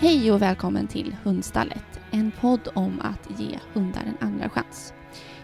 [0.00, 4.94] Hej och välkommen till Hundstallet, en podd om att ge hundar en andra chans.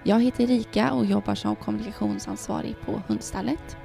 [0.03, 3.77] Jag heter Rika och jobbar som kommunikationsansvarig på Hundstallet.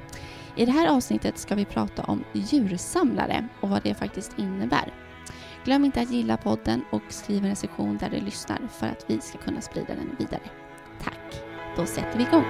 [0.56, 4.94] I det här avsnittet ska vi prata om djursamlare och vad det faktiskt innebär.
[5.66, 9.22] Glöm inte att gilla podden och skriv en recension där du lyssnar för att vi
[9.22, 10.50] ska kunna sprida den vidare.
[11.04, 11.42] Tack!
[11.76, 12.46] Då sätter vi igång.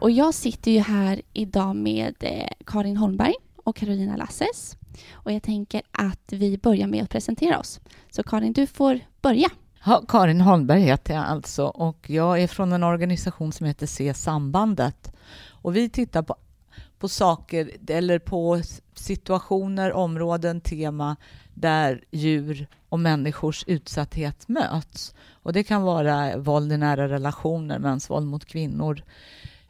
[0.00, 4.76] Och jag sitter ju här idag med eh, Karin Holmberg och Carolina Lasses.
[5.12, 7.80] Och jag tänker att vi börjar med att presentera oss.
[8.10, 9.48] Så Karin, du får börja.
[9.84, 14.14] Ja, Karin Holmberg heter jag alltså och jag är från en organisation som heter Se
[14.14, 15.12] sambandet.
[15.48, 16.36] Och vi tittar på,
[16.98, 18.62] på saker eller på
[18.94, 21.16] situationer, områden, tema
[21.54, 25.14] där djur och människors utsatthet möts.
[25.30, 29.02] Och det kan vara våld i nära relationer, mäns våld mot kvinnor,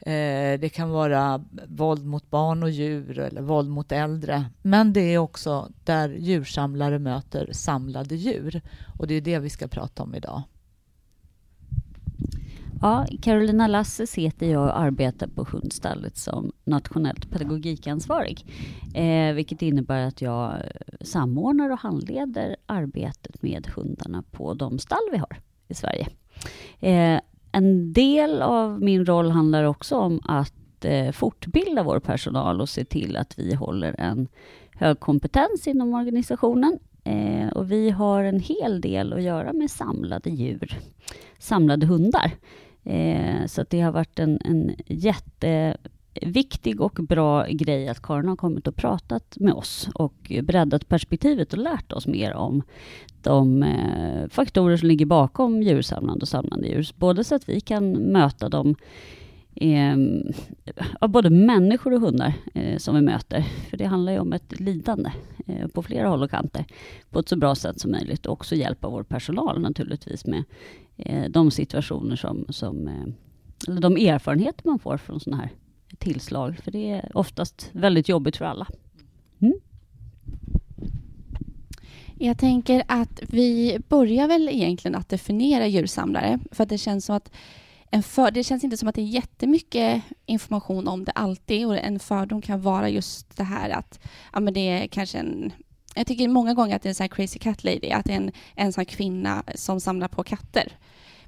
[0.08, 4.44] Eh, det kan vara våld mot barn och djur eller våld mot äldre.
[4.62, 8.60] Men det är också där djursamlare möter samlade djur.
[8.98, 10.42] Och det är det vi ska prata om idag.
[12.80, 18.46] Ja, Carolina Lasses heter jag och arbetar på Hundstallet som nationellt pedagogikansvarig.
[18.94, 20.52] Eh, vilket innebär att jag
[21.00, 26.08] samordnar och handleder arbetet med hundarna på de stall vi har i Sverige.
[26.80, 27.20] Eh,
[27.58, 32.84] en del av min roll handlar också om att eh, fortbilda vår personal och se
[32.84, 34.28] till att vi håller en
[34.74, 36.78] hög kompetens inom organisationen.
[37.04, 40.78] Eh, och vi har en hel del att göra med samlade djur,
[41.38, 42.30] samlade hundar.
[42.84, 45.76] Eh, så det har varit en, en jätte
[46.22, 51.52] viktig och bra grej att Karin har kommit och pratat med oss och breddat perspektivet
[51.52, 52.62] och lärt oss mer om
[53.22, 56.88] de eh, faktorer som ligger bakom djursamlande och samlande djur.
[56.96, 58.74] Både så att vi kan möta dem
[59.54, 60.22] ehm,
[61.00, 63.40] av både människor och hundar eh, som vi möter.
[63.70, 65.10] För det handlar ju om ett lidande
[65.46, 66.64] eh, på flera håll och kanter
[67.10, 68.26] på ett så bra sätt som möjligt.
[68.26, 70.44] Och också hjälpa vår personal naturligtvis med
[71.30, 72.90] de situationer som, som
[73.68, 75.50] eller de erfarenheter man får från sådana här
[75.98, 76.58] tillslag.
[76.64, 78.66] För det är oftast väldigt jobbigt för alla.
[79.42, 79.54] Mm.
[82.18, 86.38] Jag tänker att vi börjar väl egentligen att definiera djursamlare.
[86.52, 87.30] För att det känns som att
[87.90, 91.66] en för, det känns inte som att det är jättemycket information om det alltid.
[91.66, 94.00] Och en fördom kan vara just det här att
[94.32, 95.52] ja, men det är kanske en
[95.94, 98.16] jag tycker många gånger att det är en sån crazy cat lady, att det är
[98.16, 100.72] en ensam kvinna som samlar på katter.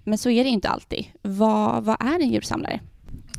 [0.05, 1.07] Men så är det inte alltid.
[1.23, 2.81] Vad, vad är en djursamlare?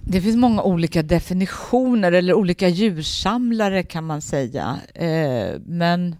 [0.03, 4.79] Det finns många olika definitioner eller olika djursamlare kan man säga.
[4.93, 6.15] Eh, men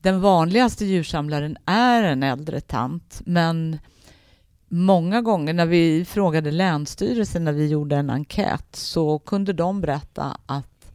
[0.00, 3.22] den vanligaste djursamlaren är en äldre tant.
[3.24, 3.78] Men
[4.68, 10.38] många gånger när vi frågade Länsstyrelsen när vi gjorde en enkät så kunde de berätta
[10.46, 10.92] att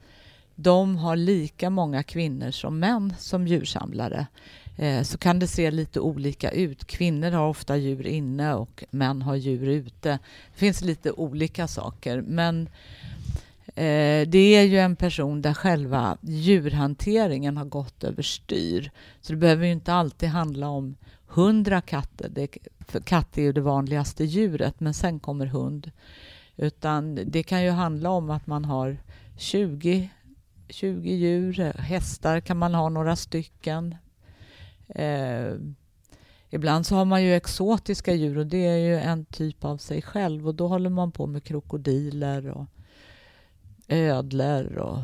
[0.56, 4.28] de har lika många kvinnor som män som djursamlare.
[4.78, 6.88] Eh, så kan det se lite olika ut.
[6.88, 10.10] Kvinnor har ofta djur inne och män har djur ute.
[10.54, 12.22] Det finns lite olika saker.
[12.22, 12.70] Men
[13.68, 18.92] eh, det är ju en person där själva djurhanteringen har gått överstyr.
[19.22, 20.96] Så det behöver ju inte alltid handla om
[21.28, 22.30] hundra katter.
[22.30, 22.58] Det,
[22.88, 25.92] för katt är ju det vanligaste djuret, men sen kommer hund.
[26.56, 28.98] Utan det kan ju handla om att man har
[29.38, 30.10] 20
[30.70, 31.74] 20 djur.
[31.80, 33.96] Hästar kan man ha några stycken.
[34.88, 35.54] Eh,
[36.50, 40.02] ibland så har man ju exotiska djur och det är ju en typ av sig
[40.02, 42.66] själv och då håller man på med krokodiler och
[43.88, 45.00] ödlor och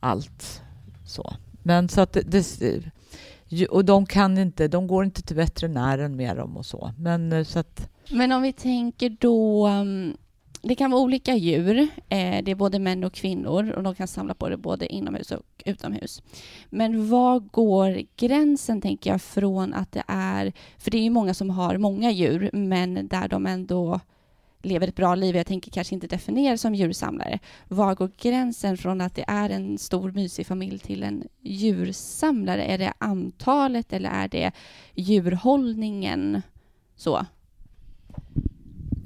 [0.00, 0.62] allt
[1.06, 1.34] så.
[1.62, 6.36] Men så att det, det, och de kan inte, de går inte till veterinären med
[6.36, 6.92] dem och så.
[6.98, 7.90] Men eh, så att...
[8.10, 10.16] Men om vi tänker då mm,
[10.62, 11.78] det kan vara olika djur.
[12.08, 15.32] Eh, det är både män och kvinnor och de kan samla på det både inomhus
[15.32, 16.22] och utomhus.
[16.70, 20.52] Men var går gränsen, tänker jag, från att det är...
[20.78, 24.00] För det är ju många som har många djur, men där de ändå
[24.62, 25.36] lever ett bra liv.
[25.36, 27.38] Jag tänker kanske inte definiera som djursamlare.
[27.68, 32.64] Var går gränsen från att det är en stor mysig familj till en djursamlare?
[32.64, 34.52] Är det antalet eller är det
[34.94, 36.42] djurhållningen?
[36.96, 37.26] Så.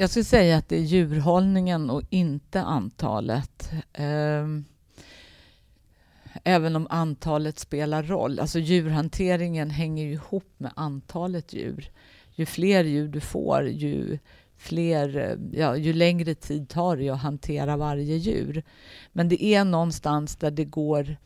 [0.03, 3.71] Jag skulle säga att det är djurhållningen och inte antalet.
[3.93, 4.65] Ehm,
[6.45, 8.41] även om antalet spelar roll.
[8.41, 11.91] Alltså djurhanteringen hänger ju ihop med antalet djur.
[12.35, 14.19] Ju fler djur du får, ju,
[14.57, 18.63] fler, ja, ju längre tid tar det att hantera varje djur.
[19.13, 21.17] Men det är någonstans där det går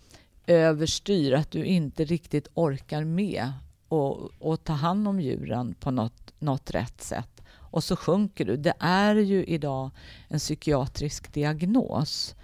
[0.47, 3.53] överstyr, att du inte riktigt orkar med
[3.89, 7.36] och, och ta hand om djuren på något, något rätt sätt
[7.71, 8.57] och så sjunker du.
[8.57, 9.91] Det är ju idag
[10.29, 12.35] en psykiatrisk diagnos.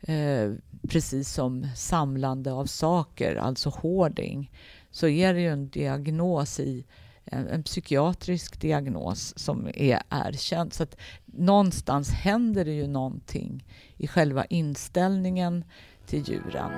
[0.00, 0.52] eh,
[0.88, 4.50] precis som samlande av saker, alltså hoarding,
[4.90, 6.84] så är det ju en diagnos i
[7.24, 10.72] en, en psykiatrisk diagnos som är erkänd.
[10.72, 13.64] Så att någonstans händer det ju någonting
[13.96, 15.64] i själva inställningen
[16.06, 16.72] till djuren.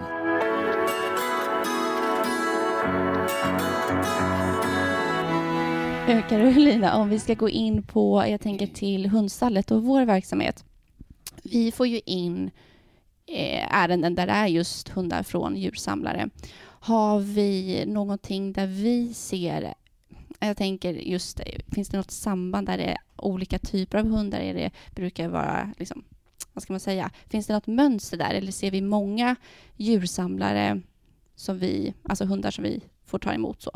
[6.06, 10.05] Eh, eh, Carolina, om vi ska gå in på, jag tänker till hundstallet och vår
[10.05, 10.64] verksamhet.
[11.43, 12.50] Vi får ju in
[13.26, 16.31] eh, ärenden där det är just hundar från djursamlare.
[16.62, 19.75] Har vi någonting där vi ser
[20.38, 24.38] jag tänker just, eh, finns det något samband där det är olika typer av hundar?
[24.38, 26.05] Är det brukar vara, liksom,
[26.53, 28.35] vad ska man säga, finns det något mönster där?
[28.35, 29.37] Eller ser vi många
[29.76, 30.81] djursamlare
[31.35, 33.70] som vi, alltså hundar som vi får ta emot så?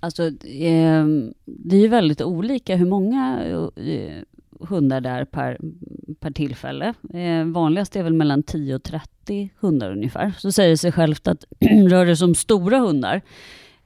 [0.00, 1.06] Alltså, eh,
[1.44, 3.44] det är ju väldigt olika hur många
[3.76, 4.22] eh,
[4.60, 5.58] hundar det är per,
[6.20, 6.94] per tillfälle.
[7.14, 10.32] Eh, vanligast är väl mellan 10 och 30 hundar ungefär.
[10.38, 11.44] Så säger det sig självt att
[11.88, 13.22] rör det sig om stora hundar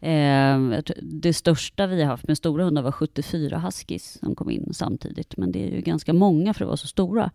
[0.02, 4.68] Eh, det största vi har haft med stora hundar var 74 huskies som kom in
[4.74, 5.36] samtidigt.
[5.36, 7.30] Men det är ju ganska många för att vara så stora.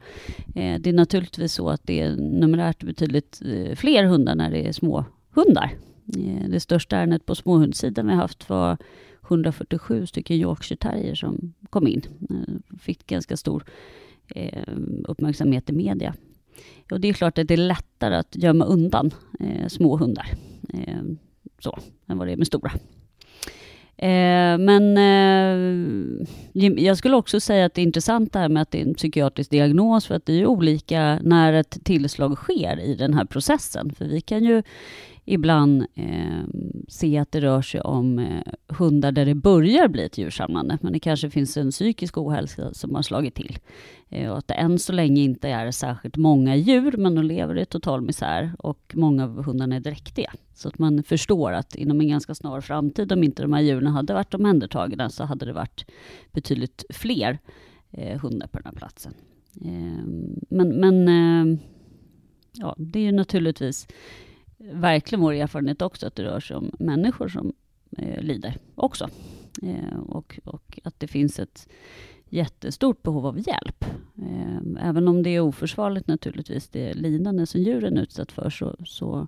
[0.56, 4.68] Eh, det är naturligtvis så att det är numerärt betydligt eh, fler hundar när det
[4.68, 5.72] är små hundar.
[6.18, 8.78] Eh, det största ärendet på småhundssidan vi haft var
[9.28, 12.02] 147 stycken Yorkshire terrier som kom in.
[12.30, 13.64] Eh, fick ganska stor
[14.28, 14.68] eh,
[15.08, 16.14] uppmärksamhet i media.
[16.92, 19.12] Och det är klart att det är lättare att gömma undan
[19.68, 20.28] små hundar
[21.60, 22.72] så, än vad det är med stora.
[23.98, 28.72] Eh, men eh, jag skulle också säga att det är intressant det här med att
[28.72, 32.96] det är en psykiatrisk diagnos, för att det är olika när ett tillslag sker i
[32.96, 33.94] den här processen.
[33.98, 34.64] För vi kan ju
[35.26, 36.44] ibland eh,
[36.88, 40.94] se att det rör sig om eh, hundar där det börjar bli ett djursamlande, men
[40.94, 43.58] det kanske finns en psykisk ohälsa som har slagit till.
[44.10, 47.58] Eh, och att det än så länge inte är särskilt många djur, men de lever
[47.58, 50.34] i total misär och många av hundarna är dräktiga.
[50.54, 53.88] Så att man förstår att inom en ganska snar framtid, om inte de här djuren
[53.88, 55.86] hade varit omhändertagna, så hade det varit
[56.32, 57.40] betydligt fler
[57.92, 59.14] eh, hundar på den här platsen.
[59.62, 60.06] Eh,
[60.50, 61.60] men men eh,
[62.54, 63.88] ja, det är ju naturligtvis
[64.58, 67.54] verkligen vår erfarenhet också att det rör sig om människor som
[67.98, 69.10] eh, lider också.
[69.62, 71.68] Eh, och, och, att det finns ett
[72.30, 73.86] jättestort behov av hjälp.
[74.18, 78.76] Eh, även om det är oförsvarligt naturligtvis, det lidande som djuren är utsatt för, så,
[78.86, 79.28] så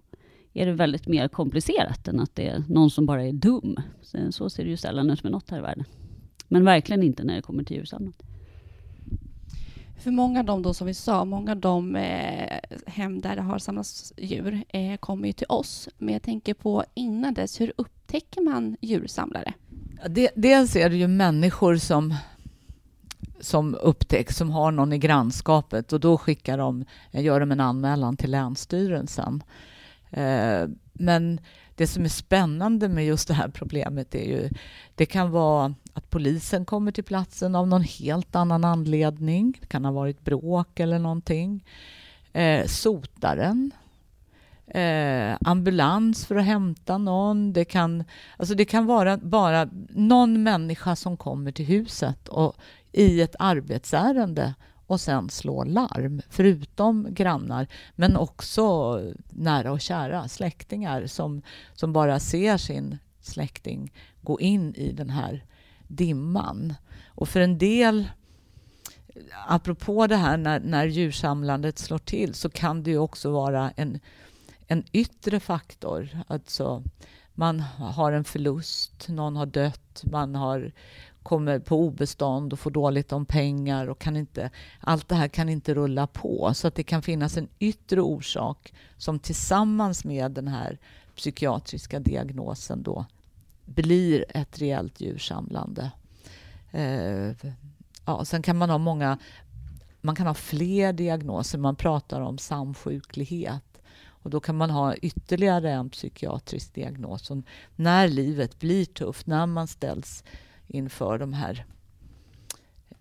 [0.53, 3.75] är det väldigt mer komplicerat än att det är någon som bara är dum.
[4.01, 5.85] Så, så ser det ju sällan ut med något här i världen.
[6.47, 8.23] Men verkligen inte när det kommer till djursamlandet.
[9.97, 13.41] För många av dem då, som vi sa, många av de eh, hem där det
[13.41, 15.89] har samlats djur eh, kommer ju till oss.
[15.97, 19.53] Men jag tänker på innan dess, hur upptäcker man djursamlare?
[20.09, 22.15] Det, dels är det ju människor som,
[23.39, 28.17] som upptäcks, som har någon i grannskapet och då skickar de, gör de en anmälan
[28.17, 29.43] till Länsstyrelsen.
[30.09, 31.39] Eh, men
[31.75, 34.49] det som är spännande med just det här problemet är ju,
[34.95, 35.75] det kan vara
[36.17, 39.57] polisen kommer till platsen av någon helt annan anledning.
[39.61, 41.65] Det kan ha varit bråk eller någonting.
[42.33, 43.71] Eh, sotaren.
[44.67, 47.53] Eh, ambulans för att hämta någon.
[47.53, 48.03] Det kan,
[48.37, 52.55] alltså det kan vara bara någon människa som kommer till huset och
[52.91, 54.53] i ett arbetsärende
[54.87, 61.41] och sen slå larm, förutom grannar men också nära och kära släktingar som,
[61.73, 65.43] som bara ser sin släkting gå in i den här
[65.87, 66.73] dimman.
[67.07, 68.07] Och för en del,
[69.47, 73.99] apropå det här när, när djursamlandet slår till, så kan det ju också vara en,
[74.67, 76.09] en yttre faktor.
[76.27, 76.83] Alltså,
[77.33, 80.71] man har en förlust, någon har dött, man har
[81.27, 85.49] kommer på obestånd och får dåligt om pengar och kan inte, allt det här kan
[85.49, 86.51] inte rulla på.
[86.53, 90.77] Så att det kan finnas en yttre orsak som tillsammans med den här
[91.15, 93.05] psykiatriska diagnosen då
[93.67, 95.91] blir ett reellt djursamlande.
[96.71, 97.31] Eh,
[98.05, 99.17] ja, sen kan man ha många,
[100.01, 101.57] man kan ha fler diagnoser.
[101.57, 107.31] Man pratar om samsjuklighet och då kan man ha ytterligare en psykiatrisk diagnos.
[107.31, 107.37] Och
[107.75, 110.23] när livet blir tufft, när man ställs
[110.67, 111.65] inför de här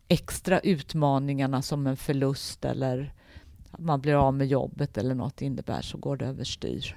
[0.08, 3.12] extra utmaningarna som en förlust eller
[3.70, 6.96] att man blir av med jobbet eller något innebär så går det överstyr.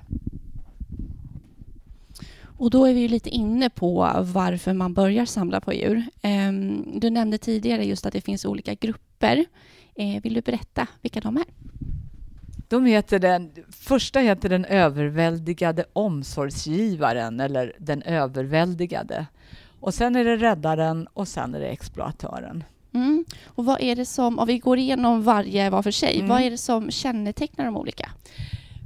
[2.60, 6.04] Och då är vi lite inne på varför man börjar samla på djur.
[6.22, 9.46] Ehm, du nämnde tidigare just att det finns olika grupper.
[9.96, 11.44] Eh, vill du berätta vilka de är?
[12.68, 19.26] De heter den, första heter den överväldigade omsorgsgivaren eller den överväldigade.
[19.80, 22.64] Och sen är det räddaren och sen är det exploatören.
[22.94, 23.26] Mm.
[23.46, 26.30] Och vad är det som, om vi går igenom varje var för sig, Mm.
[26.30, 28.10] vad är det som kännetecknar de olika?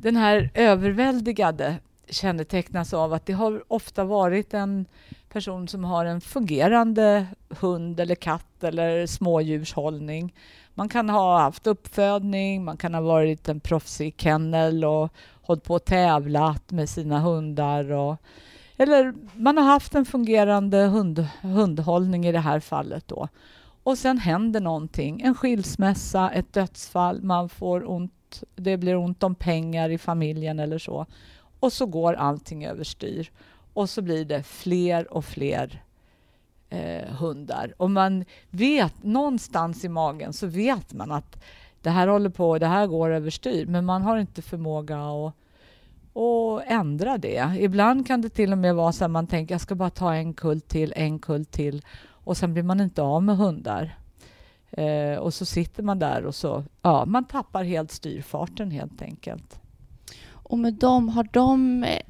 [0.01, 1.75] Den här överväldigade
[2.09, 4.85] kännetecknas av att det har ofta varit en
[5.29, 10.33] person som har en fungerande hund eller katt eller smådjurshållning.
[10.73, 15.73] Man kan ha haft uppfödning, man kan ha varit en proffsig kennel och hållit på
[15.73, 17.91] och tävlat med sina hundar.
[17.91, 18.17] Och,
[18.77, 23.07] eller man har haft en fungerande hund, hundhållning i det här fallet.
[23.07, 23.27] Då.
[23.83, 29.35] Och sen händer någonting, en skilsmässa, ett dödsfall, man får ont, det blir ont om
[29.35, 31.05] pengar i familjen eller så.
[31.63, 33.31] Och så går allting överstyr.
[33.73, 35.83] Och så blir det fler och fler
[36.69, 37.73] eh, hundar.
[37.77, 41.43] Och man vet, någonstans i magen så vet man att
[41.81, 43.65] det här håller på, det här går överstyr.
[43.65, 45.33] Men man har inte förmåga att,
[46.13, 47.57] och ändra det.
[47.59, 50.13] Ibland kan det till och med vara så att man tänker jag ska bara ta
[50.13, 51.85] en kull till, en kull till.
[52.05, 53.97] Och sen blir man inte av med hundar.
[54.71, 59.59] Eh, och så sitter man där och så, ja, man tappar helt styrfarten helt enkelt.
[60.43, 62.01] Och med dem, har de eh,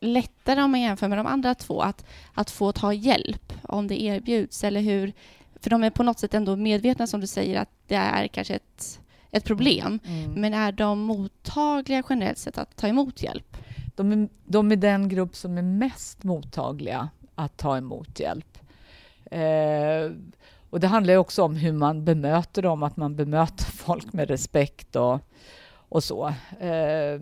[0.00, 4.02] lättare om man jämför med de andra två att, att få ta hjälp om det
[4.02, 4.64] erbjuds?
[4.64, 5.12] Eller hur?
[5.60, 8.54] För de är på något sätt ändå medvetna som du säger att det är kanske
[8.54, 9.98] ett, ett problem.
[10.04, 10.32] Mm.
[10.32, 13.56] Men är de mottagliga generellt sett att ta emot hjälp?
[13.96, 18.58] De är, de är den grupp som är mest mottagliga att ta emot hjälp.
[19.30, 20.12] Eh,
[20.70, 24.96] och det handlar också om hur man bemöter dem, att man bemöter folk med respekt
[24.96, 25.20] och,
[25.92, 26.26] och så.
[26.60, 27.20] Eh,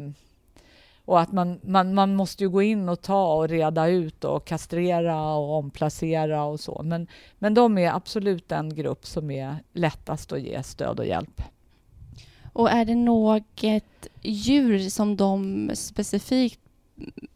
[1.04, 4.44] och att man, man, man måste ju gå in och ta och reda ut och
[4.44, 6.82] kastrera och omplacera och så.
[6.84, 7.06] Men,
[7.38, 11.42] men de är absolut den grupp som är lättast att ge stöd och hjälp.
[12.52, 16.60] Och är det något djur som de specifikt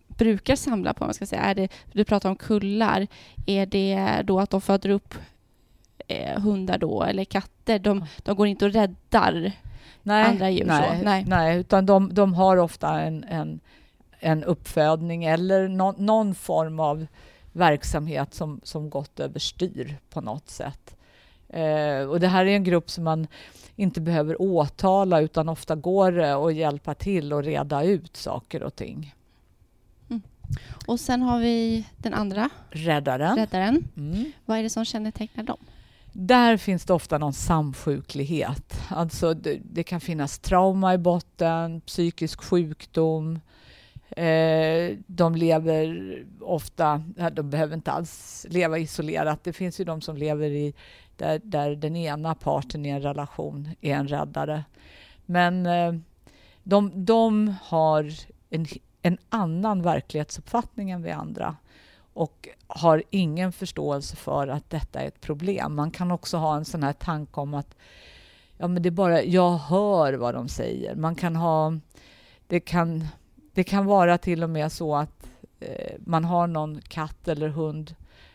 [0.08, 1.04] brukar samla på?
[1.04, 1.42] Man ska säga?
[1.42, 3.06] Är det, du pratar om kullar.
[3.46, 5.14] Är det då att de föder upp
[6.08, 7.78] eh, hundar då, eller katter?
[7.78, 9.52] De, de går inte och räddar
[10.02, 11.04] nej, andra djur nej, så?
[11.04, 11.24] Nej.
[11.28, 13.60] nej, utan de, de har ofta en, en,
[14.20, 17.06] en uppfödning eller nå, någon form av
[17.52, 20.96] verksamhet som, som gått överstyr på något sätt.
[21.48, 23.26] Eh, och det här är en grupp som man
[23.76, 28.76] inte behöver åtala utan ofta går det att hjälpa till och reda ut saker och
[28.76, 29.14] ting.
[30.86, 33.36] Och sen har vi den andra, Räddaren.
[33.36, 33.88] räddaren.
[33.96, 34.32] Mm.
[34.44, 35.58] Vad är det som kännetecknar dem?
[36.16, 38.80] Där finns det ofta någon samsjuklighet.
[38.88, 43.40] Alltså det, det kan finnas trauma i botten, psykisk sjukdom.
[44.10, 47.02] Eh, de lever ofta,
[47.32, 49.44] de behöver inte alls leva isolerat.
[49.44, 50.74] Det finns ju de som lever i
[51.16, 54.64] där, där den ena parten i en relation är en räddare.
[55.26, 55.94] Men eh,
[56.62, 58.12] de, de har
[58.50, 58.66] en,
[59.02, 61.56] en annan verklighetsuppfattning än vi andra
[62.14, 65.74] och har ingen förståelse för att detta är ett problem.
[65.74, 67.76] Man kan också ha en sån här tanke om att
[68.58, 70.94] ja, men det är bara, jag hör vad de säger.
[70.94, 71.74] Man kan ha,
[72.46, 73.06] det kan,
[73.52, 75.26] det kan vara till och med så att
[75.60, 77.94] eh, man har någon katt eller hund,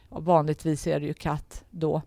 [0.10, 2.02] och vanligtvis är det ju katt då,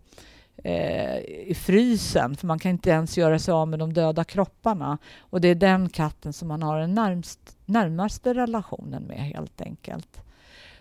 [0.57, 4.97] eh, i frysen, för man kan inte ens göra sig av med de döda kropparna.
[5.19, 10.23] Och det är den katten som man har den närmst, närmaste relationen med helt enkelt.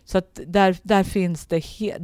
[0.04, 1.98] Så att där, där finns det he,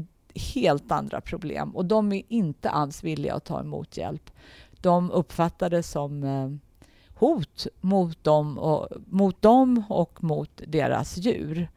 [0.55, 4.31] helt andra problem och de är inte alls villiga att ta emot hjälp.
[4.81, 6.51] De uppfattar det som eh,
[7.15, 11.69] hot mot dem, och, mot dem och mot deras djur.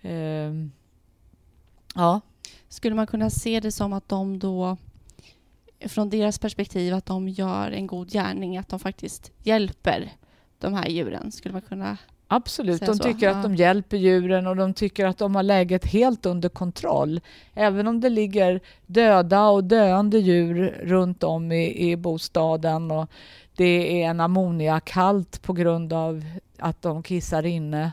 [0.00, 0.52] Eh,
[1.94, 2.20] ja.
[2.68, 4.76] Skulle man kunna se det som att de då,
[5.80, 10.12] från deras perspektiv, att de gör en god gärning, att de faktiskt hjälper
[10.58, 11.32] de här djuren?
[11.32, 11.96] Skulle man kunna...
[12.30, 16.26] Absolut, de tycker att de hjälper djuren och de tycker att de har läget helt
[16.26, 17.20] under kontroll.
[17.54, 23.10] Även om det ligger döda och döende djur runt om i, i bostaden och
[23.56, 26.24] det är en ammoniakhalt på grund av
[26.58, 27.92] att de kissar inne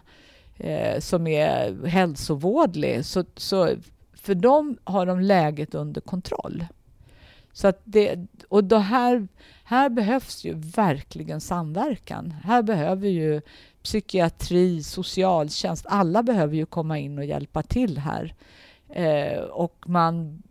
[0.57, 3.05] eh, som är hälsovådlig.
[3.05, 3.69] Så, så
[4.13, 6.65] för dem har de läget under kontroll.
[7.55, 8.19] Så att det,
[8.49, 9.27] och då här,
[9.63, 12.31] här behövs ju verkligen samverkan.
[12.43, 13.41] Här behöver ju
[13.83, 18.35] psykiatri, socialtjänst, alla behöver ju komma in och hjälpa till här.
[18.89, 20.43] Eh, och man,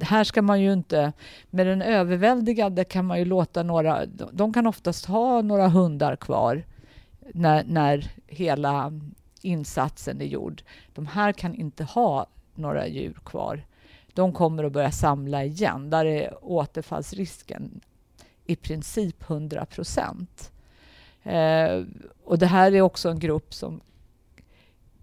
[0.00, 1.12] här ska man ju inte,
[1.50, 6.64] med den överväldigade kan man ju låta några, de kan oftast ha några hundar kvar
[7.34, 8.92] när, när hela
[9.42, 10.62] insatsen är gjord.
[10.94, 13.64] De här kan inte ha några djur kvar.
[14.16, 15.90] De kommer att börja samla igen.
[15.90, 17.80] Där är återfallsrisken
[18.44, 20.52] i princip 100 procent.
[21.22, 21.84] Eh,
[22.24, 23.80] och det här är också en grupp som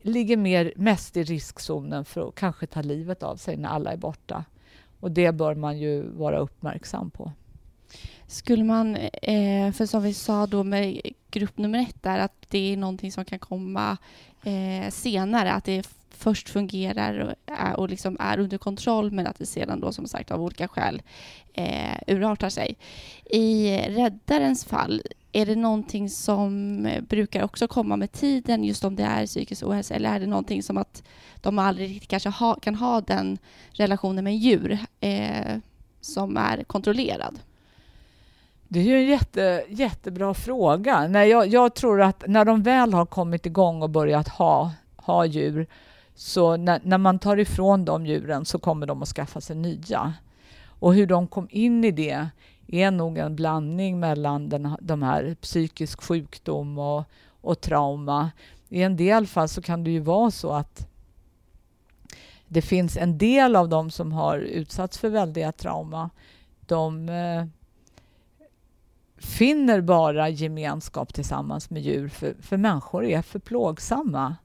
[0.01, 3.97] ligger mer, mest i riskzonen för att kanske ta livet av sig när alla är
[3.97, 4.45] borta.
[4.99, 7.31] Och det bör man ju vara uppmärksam på.
[8.27, 11.01] Skulle man, eh, för som vi sa då med
[11.31, 13.97] grupp nummer ett där, att det är någonting som kan komma
[14.43, 15.83] eh, senare, att det
[16.15, 20.07] först fungerar och, är, och liksom är under kontroll men att det sedan då som
[20.07, 21.01] sagt av olika skäl
[21.53, 22.77] eh, urartar sig.
[23.25, 25.01] I räddarens fall,
[25.31, 29.95] är det någonting som brukar också komma med tiden just om det är psykisk ohälsa
[29.95, 31.03] eller är det någonting som att
[31.41, 33.37] de aldrig riktigt kanske ha, kan ha den
[33.71, 35.57] relationen med djur eh,
[36.01, 37.39] som är kontrollerad?
[38.67, 41.07] Det är ju en jätte, jättebra fråga.
[41.07, 45.25] Nej, jag, jag, tror att när de väl har kommit igång och börjat ha, ha
[45.25, 45.67] djur
[46.15, 50.13] så när, när, man tar ifrån de djuren så kommer de att skaffa sig nya.
[50.65, 52.27] Och hur de kom in i det
[52.67, 57.03] är nog en blandning mellan den, de här psykisk sjukdom och,
[57.41, 58.31] och trauma.
[58.69, 60.87] I en del fall så kan det ju vara så att
[62.47, 66.09] det finns en del av dem som har utsatts för väldiga trauma.
[66.65, 67.45] De eh,
[69.17, 74.35] finner bara gemenskap tillsammans med djur, för, för människor är för plågsamma.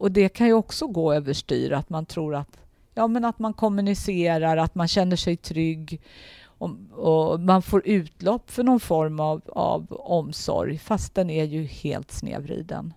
[0.00, 2.58] Och det kan ju också gå överstyr, att man tror att,
[2.94, 6.00] ja, men att man kommunicerar, att man känner sig trygg
[6.42, 11.64] och, och man får utlopp för någon form av, av omsorg, fast den är ju
[11.64, 12.94] helt snedvriden.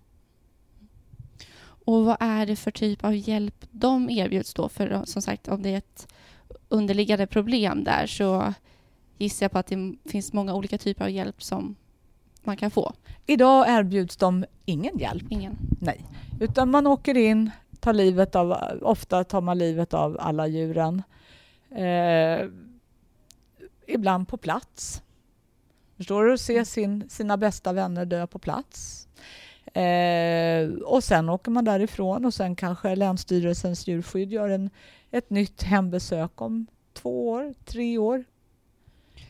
[1.85, 4.69] Och vad är det för typ av hjälp de erbjuds då?
[4.69, 6.07] För som sagt, om det är ett
[6.69, 8.53] underliggande problem där så
[9.17, 11.75] gissar jag på att det finns många olika typer av hjälp som
[12.45, 12.93] man kan få.
[13.25, 15.23] Idag erbjuds de ingen hjälp.
[15.29, 15.57] Ingen.
[15.81, 16.05] Nej,
[16.39, 21.03] utan man åker in, tar livet av, ofta tar man livet av alla djuren.
[21.71, 22.47] Eh,
[23.87, 25.01] ibland på plats.
[25.97, 26.37] Förstår du?
[26.37, 29.07] Se sin, sina bästa vänner dö på plats.
[29.73, 34.69] Eh, och sen åker man därifrån och sen kanske Länsstyrelsens djurskydd gör en,
[35.11, 38.23] ett nytt hembesök om två år, tre år.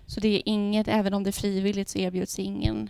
[0.06, 2.90] Så det är inget, även om det är frivilligt så erbjuds ingen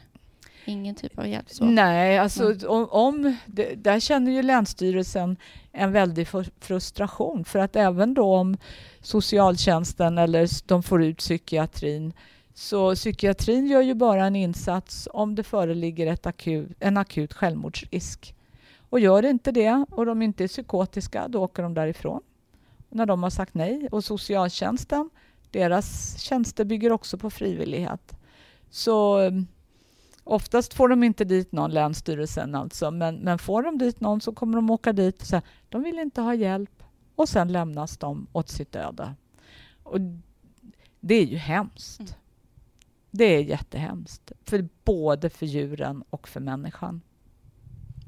[0.66, 1.50] Ingen typ av hjälp?
[1.50, 1.66] Så.
[1.66, 2.58] Nej, alltså mm.
[2.68, 5.38] om, om det, där känner ju Länsstyrelsen
[5.72, 6.28] en väldig
[6.60, 8.58] frustration för att även då om
[9.02, 12.14] socialtjänsten eller de får ut psykiatrin
[12.54, 18.36] så psykiatrin gör ju bara en insats om det föreligger ett akut, en akut självmordsrisk.
[18.90, 22.22] Och gör det inte det och de inte är psykotiska, då åker de därifrån.
[22.90, 23.88] När de har sagt nej.
[23.92, 25.10] Och socialtjänsten,
[25.52, 28.18] deras tjänster bygger också på frivillighet.
[28.70, 29.20] Så
[30.24, 34.34] Oftast får de inte dit någon, Länsstyrelsen alltså, men, men får de dit någon så
[34.34, 36.84] kommer de åka dit och säga de vill inte ha hjälp
[37.16, 39.16] och sen lämnas de åt sitt öde.
[39.84, 40.00] Och
[41.00, 42.00] det är ju hemskt.
[42.00, 42.14] Mm.
[43.12, 47.02] Det är jättehemskt, för både för djuren och för människan.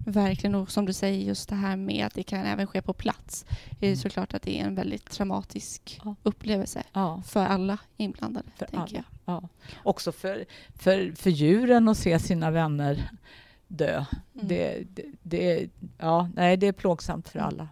[0.07, 2.93] Verkligen, och som du säger just det här med att det kan även ske på
[2.93, 3.45] plats.
[3.79, 3.97] Det är mm.
[3.97, 6.15] såklart att det är en väldigt traumatisk ja.
[6.23, 7.21] upplevelse ja.
[7.27, 8.47] för alla inblandade.
[8.55, 8.87] För alla.
[8.91, 9.03] Jag.
[9.25, 9.49] Ja.
[9.83, 13.09] Också för, för, för djuren att se sina vänner
[13.67, 14.05] dö.
[14.33, 14.47] Mm.
[14.47, 17.49] Det, det, det, ja, nej, det är plågsamt för mm.
[17.49, 17.67] alla.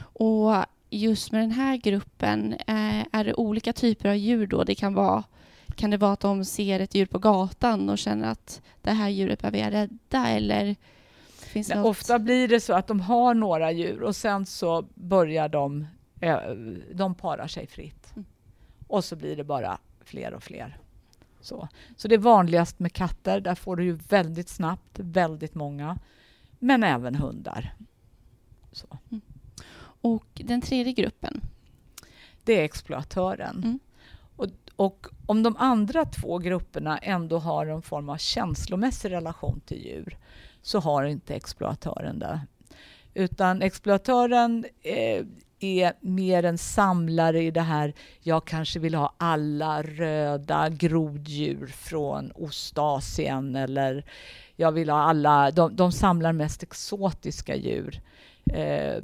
[0.00, 4.64] Och just med den här gruppen, eh, är det olika typer av djur då?
[4.64, 5.24] Det kan vara
[5.76, 9.08] kan det vara att de ser ett djur på gatan och känner att det här
[9.08, 10.76] djuret behöver jag rädda eller
[11.52, 15.48] Finns Nej, ofta blir det så att de har några djur och sen så börjar
[15.48, 15.86] de,
[16.20, 16.38] eh,
[16.94, 18.12] de parar sig fritt.
[18.16, 18.24] Mm.
[18.86, 20.78] Och så blir det bara fler och fler.
[21.40, 21.68] Så.
[21.96, 25.98] så det är vanligast med katter, där får du ju väldigt snabbt väldigt många.
[26.58, 27.74] Men även hundar.
[28.72, 28.98] Så.
[29.10, 29.20] Mm.
[30.00, 31.40] Och den tredje gruppen?
[32.44, 33.56] Det är exploatören.
[33.56, 33.78] Mm.
[34.36, 39.84] Och, och, om de andra två grupperna ändå har en form av känslomässig relation till
[39.84, 40.18] djur
[40.62, 42.40] så har inte exploatören det.
[43.14, 45.24] Utan exploatören eh,
[45.60, 52.32] är mer en samlare i det här, jag kanske vill ha alla röda groddjur från
[52.34, 54.04] Ostasien eller
[54.56, 58.00] jag vill ha alla, de, de samlar mest exotiska djur.
[58.46, 59.02] Eh,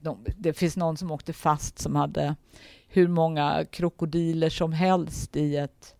[0.00, 2.36] de, det finns någon som åkte fast som hade
[2.88, 5.94] hur många krokodiler som helst i ett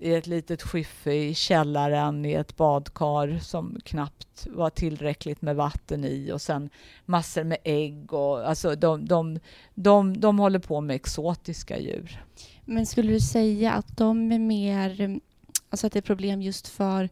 [0.00, 6.04] i ett litet skiffe i källaren i ett badkar som knappt var tillräckligt med vatten
[6.04, 6.70] i och sen
[7.04, 9.38] massor med ägg och alltså de, de,
[9.74, 12.24] de, de håller på med exotiska djur.
[12.64, 15.20] Men skulle du säga att de är mer,
[15.70, 17.08] alltså att det är problem just för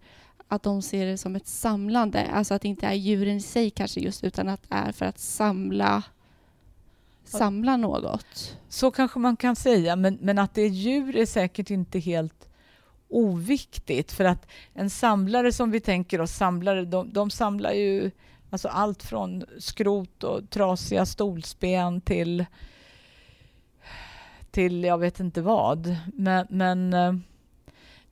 [0.48, 3.70] att de ser det som ett samlande, alltså att det inte är djuren i sig
[3.70, 6.03] kanske just utan att det är för att samla
[7.24, 8.57] samla något.
[8.68, 12.47] Så kanske man kan säga, men, men att det är djur är säkert inte helt
[13.09, 18.11] oviktigt för att en samlare som vi tänker oss samlare, de, de samlar ju
[18.51, 22.47] alltså allt från skrot och trasiga stolsben till
[24.51, 25.97] till jag vet inte vad.
[26.14, 27.14] Men, men eh,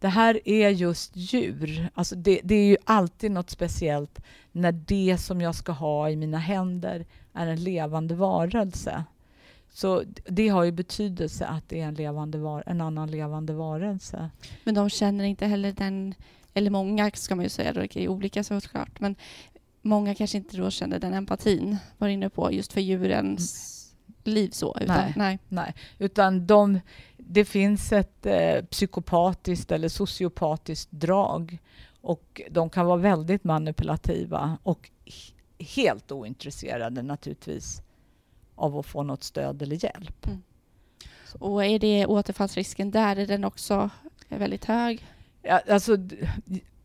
[0.01, 1.89] det här är just djur.
[1.95, 4.21] Alltså det, det, är ju alltid något speciellt
[4.53, 9.05] när det som jag ska ha i mina händer är en levande varelse.
[9.77, 14.31] Så det har ju betydelse att det är en, levande var en annan levande varelse.
[14.65, 16.15] Men de känner inte heller den,
[16.55, 19.17] eller många ska man ju säga, det är olika såklart, men
[19.83, 24.77] många kanske inte då känner den empatin, var inne på, just för djurens liv så.
[24.81, 25.39] Utan, nej, nej.
[25.49, 25.75] nej.
[25.99, 26.81] Utan de,
[27.17, 31.59] det finns ett eh, psykopatiskt eller sociopatiskt drag
[32.01, 34.91] och de kan vara väldigt manipulativa och
[35.59, 37.83] helt ointresserade naturligtvis
[38.57, 40.27] av att få något stöd eller hjälp.
[40.27, 40.43] Mm.
[41.39, 43.91] Och är det återfallsrisken där, är den också
[44.29, 45.07] väldigt hög?
[45.43, 45.97] Ja, alltså,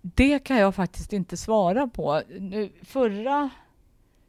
[0.02, 2.22] det kan jag faktiskt inte svara på.
[2.40, 3.50] Nu, förra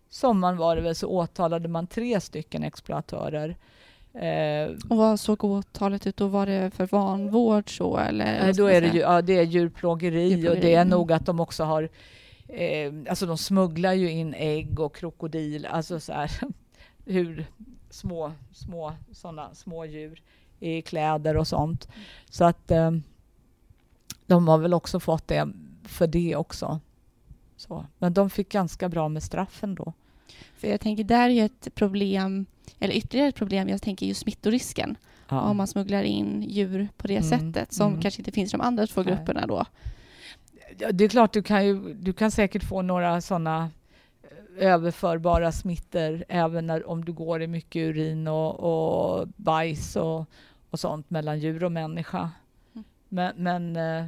[0.09, 3.57] sommaren var det väl så åtalade man tre stycken exploatörer.
[4.15, 6.27] Eh, och vad såg åtalet ut då?
[6.27, 8.53] Var det för vanvård så eller?
[8.53, 11.41] Då är det, ju, ja, det är djurplågeri, djurplågeri och det är nog att de
[11.41, 11.89] också har
[12.49, 16.31] eh, alltså de smugglar ju in ägg och krokodil, alltså så här
[17.05, 17.47] hur
[17.91, 20.23] små, små sådana små djur
[20.61, 21.89] i kläder och sånt.
[22.31, 22.91] Så att eh,
[24.27, 25.49] de har väl också fått det
[25.85, 26.81] för det också.
[27.57, 27.87] Så.
[27.99, 29.93] Men de fick ganska bra med straffen då.
[30.57, 32.47] För jag tänker där är ett problem,
[32.79, 34.97] eller ytterligare ett problem, jag tänker ju smittorisken.
[35.29, 35.41] Ja.
[35.41, 38.03] Om man smugglar in djur på det mm, sättet som mm.
[38.03, 39.65] kanske inte finns i de andra två grupperna då.
[40.93, 43.71] Det är klart, du kan, ju, du kan säkert få några sådana
[44.57, 50.25] överförbara smittor även när, om du går i mycket urin och, och bajs och,
[50.71, 52.31] och sånt mellan djur och människa.
[52.73, 52.85] Mm.
[53.09, 54.07] Men, men eh,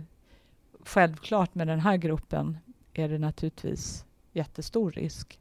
[0.84, 2.58] självklart med den här gruppen
[2.92, 5.38] är det naturligtvis jättestor risk.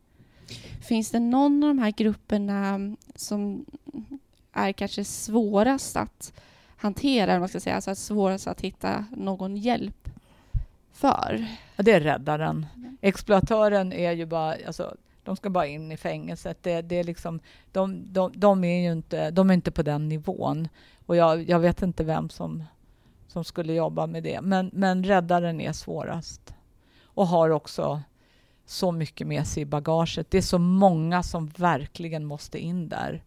[0.82, 2.80] Finns det någon av de här grupperna
[3.16, 3.66] som
[4.54, 6.34] är kanske svårast att
[6.78, 10.03] hantera, man ska säga, alltså svårast att hitta någon hjälp
[10.94, 11.48] för?
[11.76, 12.66] Ja, det är räddaren.
[13.02, 16.58] Exploatören är ju bara, alltså, de ska bara in i fängelset.
[16.62, 17.40] Det, det är liksom,
[17.72, 20.68] de, de, de, är ju inte, de är inte på den nivån.
[21.06, 22.64] Och jag, jag vet inte vem som,
[23.28, 24.42] som skulle jobba med det.
[24.42, 26.54] Men, men räddaren är svårast.
[27.04, 28.02] Och har också
[28.66, 30.32] så mycket med sig i bagaget.
[30.32, 33.24] Det är så många som verkligen måste in där.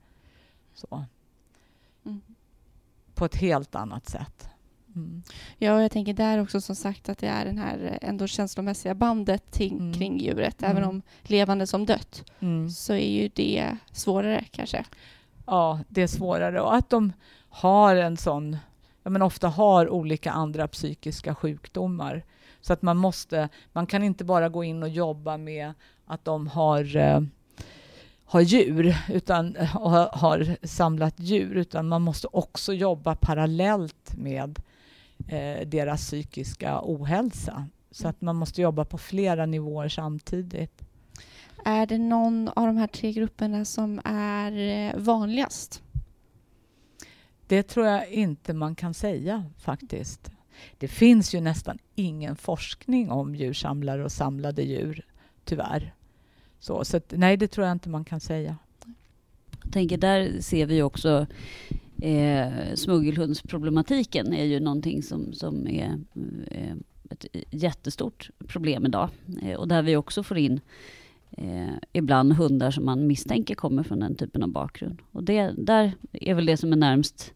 [0.74, 1.04] Så.
[2.04, 2.20] Mm.
[3.14, 4.48] På ett helt annat sätt.
[4.96, 5.22] Mm.
[5.58, 8.94] Ja, och jag tänker där också som sagt att det är det här ändå känslomässiga
[8.94, 9.92] bandet till, mm.
[9.92, 10.62] kring djuret.
[10.62, 10.88] Även mm.
[10.88, 12.70] om levande som dött mm.
[12.70, 14.84] så är ju det svårare kanske.
[15.46, 16.60] Ja, det är svårare.
[16.60, 17.12] Och att de
[17.48, 18.56] har en sån,
[19.02, 22.22] ja men ofta har olika andra psykiska sjukdomar
[22.60, 25.72] så att man måste, man kan inte bara gå in och jobba med
[26.06, 27.20] att de har eh,
[28.26, 34.58] har djur utan, och har samlat djur, utan man måste också jobba parallellt med
[35.28, 37.66] eh, deras psykiska ohälsa.
[37.90, 40.82] Så att man måste jobba på flera nivåer samtidigt.
[41.64, 45.82] Är det någon av de här tre grupperna som är eh, vanligast?
[47.46, 50.30] Det tror jag inte man kan säga faktiskt.
[50.78, 55.06] Det finns ju nästan ingen forskning om djursamlare och samlade djur,
[55.44, 55.94] tyvärr.
[56.58, 58.56] Så, så att, nej, det tror jag inte man kan säga.
[59.62, 61.26] Jag tänker, där ser vi också
[62.00, 65.98] eh, smuggelhundsproblematiken är ju någonting som, som är
[66.50, 66.76] eh,
[67.10, 69.08] ett jättestort problem idag.
[69.42, 70.60] Eh, och där vi också får in
[71.30, 74.98] eh, ibland hundar som man misstänker kommer från den typen av bakgrund.
[75.12, 77.32] Och det, där är väl det som är närmst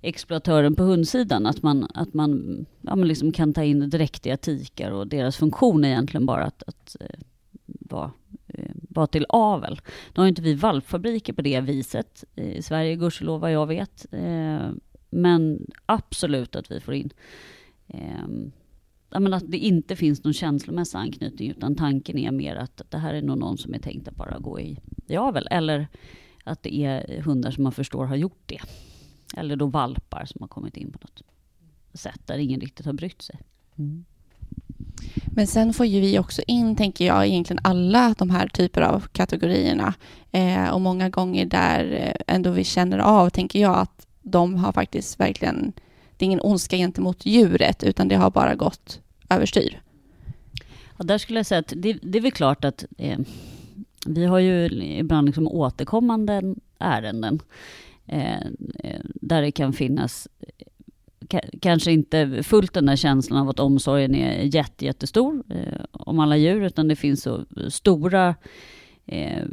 [0.00, 1.46] exploatören på hundsidan.
[1.46, 5.84] Att man, att man, ja, man liksom kan ta in dräktiga tikar och deras funktion
[5.84, 7.20] är egentligen bara att, att eh,
[7.66, 8.10] vara,
[8.52, 9.80] Eh, var till avel.
[10.14, 14.06] Nu har inte vi valpfabriker på det viset i Sverige, gudskelov vad jag vet.
[14.12, 14.70] Eh,
[15.10, 17.10] men absolut att vi får in
[17.88, 18.52] ehm,
[19.20, 23.14] menar, att det inte finns någon känslomässig anknytning utan tanken är mer att det här
[23.14, 25.48] är nog någon som är tänkt att bara gå i, i avel.
[25.50, 25.88] Eller
[26.44, 28.60] att det är hundar som man förstår har gjort det.
[29.36, 31.22] Eller då valpar som har kommit in på något
[31.94, 33.40] sätt där ingen riktigt har brytt sig.
[33.76, 34.04] Mm.
[35.34, 39.06] Men sen får ju vi också in, tänker jag, egentligen alla de här typer av
[39.12, 39.94] kategorierna.
[40.32, 44.72] Eh, och många gånger där eh, ändå vi känner av, tänker jag, att de har
[44.72, 45.72] faktiskt verkligen,
[46.16, 49.80] det är ingen ondska gentemot djuret, utan det har bara gått överstyr.
[50.98, 53.18] Ja, där skulle jag säga att det, det är väl klart att eh,
[54.06, 54.66] vi har ju
[54.98, 57.40] ibland liksom återkommande ärenden
[58.06, 58.36] eh,
[58.84, 60.28] eh där det kan finnas
[61.60, 66.36] kanske inte fullt den där känslan av att omsorgen är jätte, jättestor eh, om alla
[66.36, 68.34] djur, utan det finns så stora
[69.06, 69.46] eh,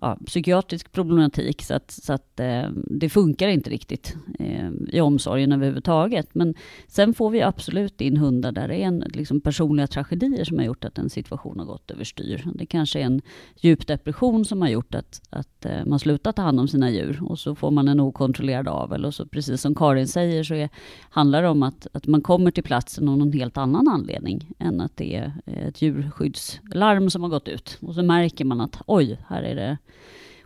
[0.00, 5.52] ja, psykiatrisk problematik så att, så att eh, det funkar inte riktigt eh, i omsorgen
[5.52, 6.28] överhuvudtaget.
[6.32, 6.54] Men
[6.88, 10.64] sen får vi absolut in hundar där det är en, liksom personliga tragedier som har
[10.64, 12.46] gjort att en situation har gått överstyr.
[12.54, 13.22] Det kanske är en
[13.60, 17.20] djup depression som har gjort att, att eh, man slutar ta hand om sina djur
[17.22, 19.04] och så får man en okontrollerad avel.
[19.04, 20.68] Och så precis som Karin säger så är,
[21.10, 24.80] handlar det om att, att man kommer till platsen av någon helt annan anledning än
[24.80, 27.78] att det är eh, ett djurskyddslarm som har gått ut.
[27.80, 29.78] Och så märker man att oj, här är det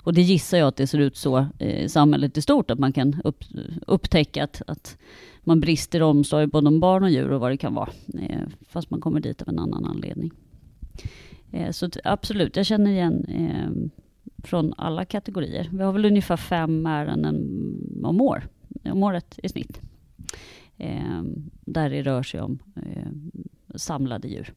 [0.04, 2.92] och det gissar jag att det ser ut så i samhället i stort, att man
[2.92, 3.44] kan upp,
[3.86, 4.98] upptäcka att, att
[5.40, 7.90] man brister i omsorg både om barn och djur och vad det kan vara.
[8.20, 10.30] Eh, fast man kommer dit av en annan anledning.
[11.52, 13.90] Eh, så absolut, jag känner igen ehm,
[14.38, 15.68] från alla kategorier.
[15.72, 17.36] Vi har väl ungefär fem ärenden
[18.04, 18.48] om, år,
[18.84, 19.80] om året i snitt.
[20.78, 22.58] Ehm, där det rör sig om
[23.74, 24.54] samlade djur.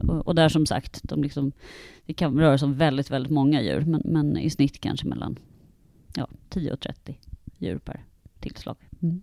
[0.00, 1.52] Och, och, där som sagt, de liksom,
[2.06, 5.38] det kan röra sig om väldigt, väldigt många djur, men, men i snitt kanske mellan
[6.16, 7.18] ja, 10 och 30
[7.58, 8.04] djur per
[8.40, 8.76] tillslag.
[9.02, 9.22] Mm.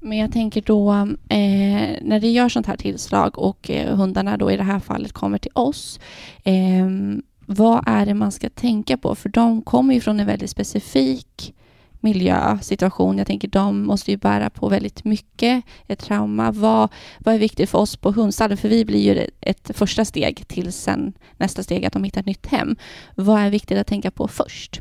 [0.00, 0.92] Men jag tänker då,
[1.28, 5.12] eh, när det gör sånt här tillslag och eh, hundarna då i det här fallet
[5.12, 6.00] kommer till oss,
[6.44, 6.86] eh,
[7.46, 9.14] vad är det man ska tänka på?
[9.14, 11.54] För de kommer ju från en väldigt specifik
[12.00, 13.18] miljösituation.
[13.18, 16.52] Jag tänker de måste ju bära på väldigt mycket, ett trauma.
[16.52, 18.56] Vad, vad är viktigt för oss på hundstallen?
[18.56, 22.26] För vi blir ju ett första steg till sen nästa steg att de hittar ett
[22.26, 22.76] nytt hem.
[23.14, 24.80] Vad är viktigt att tänka på först?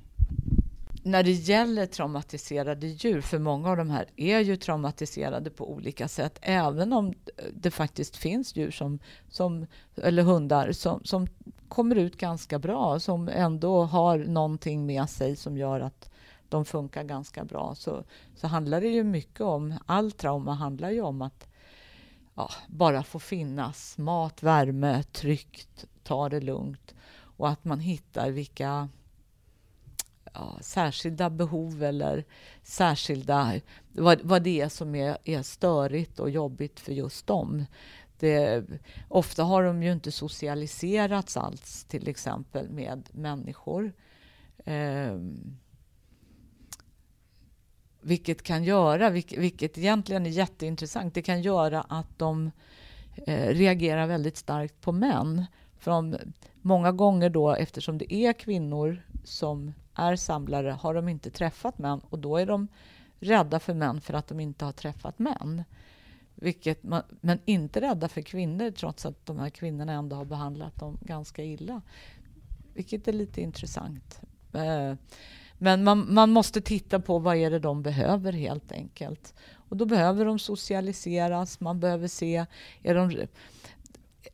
[1.04, 6.08] När det gäller traumatiserade djur, för många av de här är ju traumatiserade på olika
[6.08, 7.14] sätt, även om
[7.54, 9.00] det faktiskt finns djur som,
[9.30, 11.28] som eller hundar som, som
[11.68, 16.10] kommer ut ganska bra, som ändå har någonting med sig som gör att
[16.56, 18.04] de funkar ganska bra så,
[18.36, 21.48] så handlar det ju mycket om, all trauma handlar ju om att
[22.36, 26.96] ja, bara få finnas, mat, värme, tryggt, ta det lugnt
[27.38, 28.90] och att man hittar vilka
[30.34, 32.26] ja, särskilda behov eller
[32.64, 33.54] särskilda,
[33.92, 37.66] vad, vad det är som är, är störigt och jobbigt för just dem.
[38.20, 38.66] Det,
[39.08, 43.94] ofta har de ju inte socialiserats alls, till exempel med människor.
[44.66, 45.58] Um,
[48.06, 52.52] vilket kan göra, vilket, vilket egentligen är jätteintressant, det kan göra att de
[53.28, 55.46] eh, reagerar väldigt starkt på män.
[55.80, 56.20] För
[56.62, 62.02] många gånger då, eftersom det är kvinnor som är samlare, har de inte träffat män
[62.10, 62.68] och då är de
[63.20, 65.64] rädda för män för att de inte har träffat män.
[66.36, 70.76] Vilket man, men inte rädda för kvinnor trots att de här kvinnorna ändå har behandlat
[70.76, 71.82] dem ganska illa.
[72.74, 74.22] Vilket är lite intressant.
[74.54, 74.94] Eh,
[75.66, 79.34] men man, man måste titta på vad är det de behöver helt enkelt.
[79.70, 82.46] Och då behöver de socialiseras, man behöver se...
[82.84, 83.28] Är de,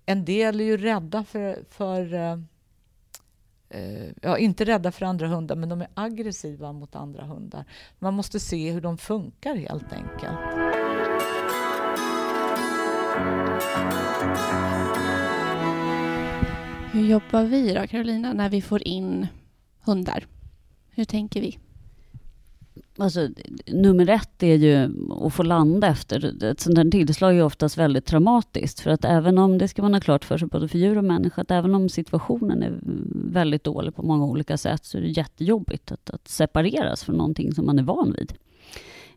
[0.06, 1.64] en del är ju rädda för...
[1.70, 7.66] för uh, ja, inte rädda för andra hundar, men de är aggressiva mot andra hundar.
[8.00, 10.40] Man måste se hur de funkar helt enkelt.
[16.94, 19.28] Hur jobbar vi då, Carolina, när vi får in
[19.86, 20.26] hundar?
[21.02, 21.58] Hur tänker vi?
[22.98, 23.30] Alltså,
[23.68, 24.90] nummer ett är ju
[25.26, 26.44] att få landa efter.
[26.44, 28.80] Ett sånt här tillslag är oftast väldigt traumatiskt.
[28.80, 31.04] För att även om, det ska man ha klart för sig, både för djur och
[31.04, 32.80] människa, att även om situationen är
[33.32, 37.54] väldigt dålig på många olika sätt, så är det jättejobbigt att, att separeras från någonting
[37.54, 38.34] som man är van vid.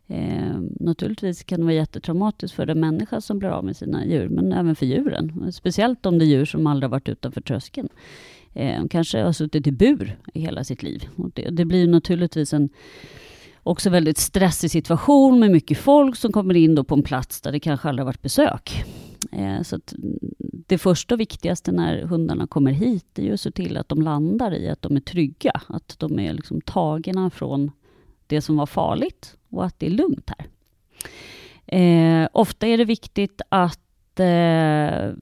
[0.07, 4.29] Eh, naturligtvis kan det vara jättetraumatiskt för den människa som blir av med sina djur,
[4.29, 5.51] men även för djuren.
[5.51, 7.89] Speciellt om det är djur som aldrig varit utanför tröskeln
[8.55, 11.07] eh, kanske har suttit i bur i hela sitt liv.
[11.15, 12.69] Och det, det blir naturligtvis en
[13.63, 17.51] också väldigt stressig situation med mycket folk som kommer in då på en plats där
[17.51, 18.85] det kanske aldrig varit besök.
[19.31, 19.79] Eh, så
[20.67, 24.01] det första och viktigaste när hundarna kommer hit är ju att se till att de
[24.01, 27.71] landar i att de är trygga, att de är liksom tagna från
[28.27, 30.47] det som var farligt och att det är lugnt här.
[31.67, 35.13] Eh, ofta är det viktigt att eh,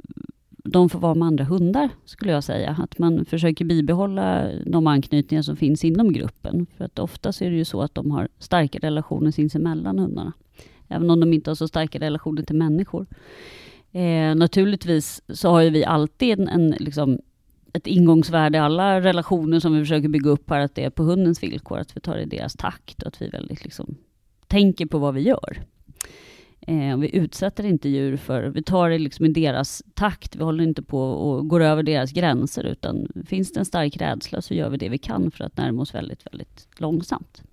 [0.74, 2.78] de får vara med andra hundar, skulle jag säga.
[2.80, 6.66] Att man försöker bibehålla de anknytningar som finns inom gruppen.
[6.78, 10.34] För att oftast är det ju så att de har starka relationer sinsemellan, hundarna.
[10.88, 13.06] Även om de inte har så starka relationer till människor.
[13.92, 17.20] Eh, naturligtvis så har ju vi alltid en, en liksom,
[17.74, 21.04] ett ingångsvärde i alla relationer som vi försöker bygga upp här, att det är på
[21.04, 23.96] hundens villkor, att vi tar det i deras takt och att vi väldigt liksom
[24.48, 25.64] tänker på vad vi gör.
[26.68, 30.64] Eh, vi utsätter inte djur för, vi tar det liksom i deras takt, vi håller
[30.64, 34.70] inte på och går över deras gränser, utan finns det en stark rädsla så gör
[34.70, 37.44] vi det vi kan för att närma oss väldigt, väldigt långsamt.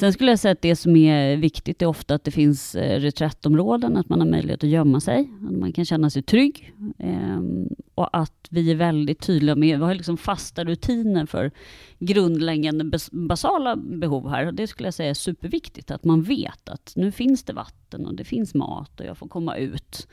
[0.00, 3.00] Sen skulle jag säga att det som är viktigt är ofta att det finns eh,
[3.00, 6.74] reträttområden, att man har möjlighet att gömma sig, att man kan känna sig trygg.
[6.98, 11.50] Ehm, och att vi är väldigt tydliga med, vi har liksom fasta rutiner för
[11.98, 14.46] grundläggande basala behov här.
[14.46, 18.06] Och det skulle jag säga är superviktigt, att man vet att nu finns det vatten
[18.06, 20.08] och det finns mat och jag får komma ut.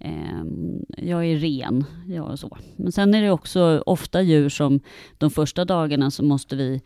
[0.00, 2.58] Ehm, jag är ren, jag och så.
[2.76, 4.80] Men sen är det också ofta djur som
[5.18, 6.82] de första dagarna så måste vi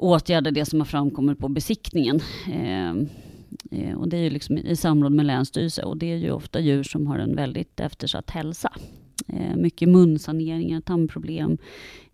[0.00, 2.20] åtgärda det som har framkommit på besiktningen.
[2.52, 3.08] Ehm,
[3.70, 6.60] eh, och det är ju liksom i samråd med Länsstyrelsen och det är ju ofta
[6.60, 8.72] djur som har en väldigt eftersatt hälsa.
[9.26, 11.58] Eh, mycket munsaneringar, tandproblem,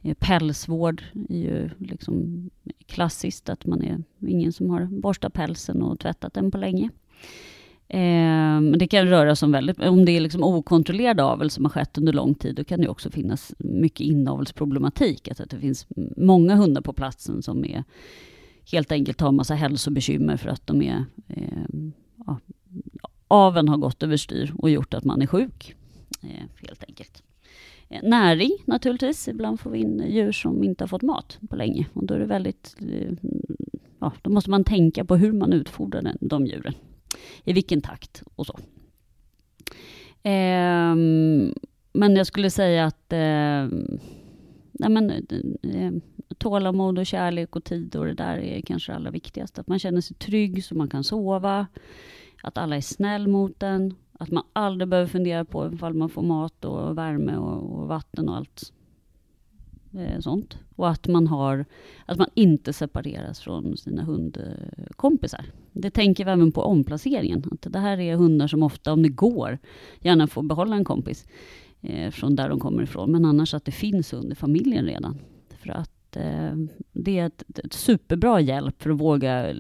[0.03, 2.51] eh, pälsvård är ju liksom
[2.87, 6.91] klassiskt att man är ingen som har borstat pälsen och tvättat den på länge.
[7.89, 11.71] Eh, det kan röra sig om väldigt, om det är liksom okontrollerad avel som har
[11.71, 15.29] skett under lång tid, då kan det också finnas mycket inavelsproblematik.
[15.29, 17.85] Alltså att det finns många hundar på platsen som är
[18.73, 21.93] helt enkelt har en massa hälsobekymmer för att de är eh,
[22.27, 22.39] ja,
[23.29, 25.75] aveln har gått överstyr och gjort att man är sjuk.
[26.23, 27.23] Eh, helt enkelt.
[27.89, 29.29] Eh, näring naturligtvis.
[29.29, 31.87] Ibland får vi in djur som inte har fått mat på länge.
[31.93, 32.77] Och då är det väldigt...
[32.81, 33.13] Eh,
[34.01, 36.75] ja, då måste man tänka på hur man utfodrar de djuren
[37.45, 38.59] i vilken takt och så.
[40.23, 40.95] Eh,
[41.93, 43.69] men jag skulle säga att eh,
[44.73, 45.11] nej men,
[45.63, 45.93] eh,
[46.39, 49.61] tålamod och kärlek och tid och det där är kanske det allra viktigaste.
[49.61, 51.67] Att man känner sig trygg så man kan sova.
[52.43, 53.95] Att alla är snäll mot en.
[54.19, 58.29] Att man aldrig behöver fundera på ifall man får mat och värme och, och vatten
[58.29, 58.73] och allt
[59.97, 60.59] eh, sånt.
[60.77, 61.65] Och att man, har,
[62.07, 65.45] att man inte separeras från sina hundkompisar.
[65.73, 67.45] Det tänker vi även på omplaceringen.
[67.51, 69.59] Att det här är hundar som ofta, om det går,
[70.01, 71.27] gärna får behålla en kompis
[71.81, 73.13] eh, från där de kommer ifrån.
[73.13, 75.19] Men annars att det finns hund i familjen redan.
[75.59, 76.57] För att eh,
[76.93, 79.55] det är ett, ett, superbra hjälp för att våga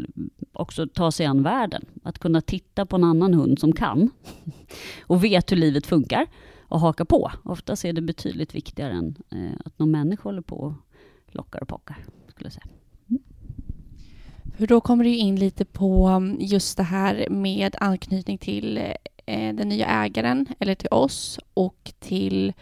[0.52, 1.84] också ta sig an världen.
[2.02, 4.10] Att kunna titta på en annan hund som kan
[5.02, 6.26] och vet hur livet funkar
[6.74, 7.32] och haka på.
[7.44, 10.72] Oftast är det betydligt viktigare än eh, att någon människa håller på och
[11.26, 11.96] lockar och pockar.
[12.28, 12.66] Skulle jag säga.
[13.10, 13.22] Mm.
[14.56, 18.94] För då kommer du in lite på mm, just det här med anknytning till eh,
[19.26, 22.52] eh, den nya ägaren, eller till oss och till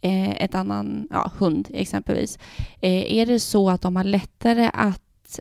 [0.00, 2.38] eh, ett annan ja, hund exempelvis.
[2.80, 5.40] Eh, är det så att de har lättare att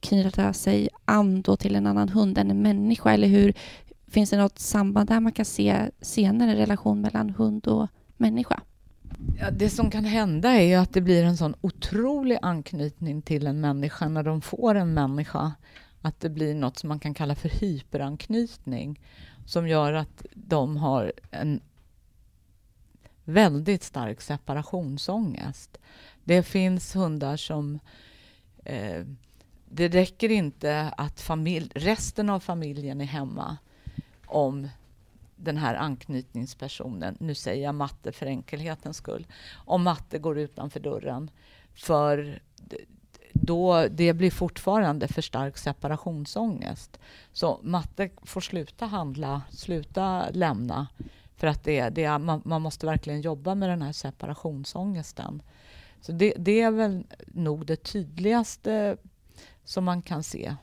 [0.00, 3.12] knyta sig an till en annan hund än en människa?
[3.12, 3.54] Eller hur,
[4.08, 8.60] Finns det något samband där man kan se senare relation mellan hund och människa?
[9.38, 13.46] Ja, det som kan hända är ju att det blir en sån otrolig anknytning till
[13.46, 15.52] en människa när de får en människa.
[16.02, 19.00] Att det blir något som man kan kalla för hyperanknytning
[19.46, 21.60] som gör att de har en
[23.24, 25.78] väldigt stark separationsångest.
[26.24, 27.78] Det finns hundar som...
[28.64, 29.04] Eh,
[29.68, 33.56] det räcker inte att familj, resten av familjen är hemma
[34.26, 34.68] om
[35.36, 41.30] den här anknytningspersonen, nu säger jag matte för enkelhetens skull, om matte går utanför dörren.
[41.74, 42.40] För
[43.32, 47.00] då, det blir fortfarande för stark separationsångest.
[47.32, 50.86] Så matte får sluta handla, sluta lämna.
[51.36, 55.42] För att det, det, man, man måste verkligen jobba med den här separationsångesten.
[56.00, 58.96] Så det, det är väl nog det tydligaste
[59.64, 60.56] som man kan se.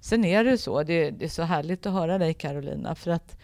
[0.00, 3.36] Sen är det så, det, det, är så härligt att höra dig Carolina, för att